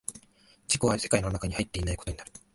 [0.67, 2.31] 自己は世界の中に入っていないことになる。